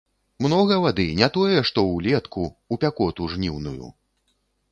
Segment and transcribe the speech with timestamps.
[0.43, 3.93] Многа вады, не тое, што ўлетку, у пякоту жніўную.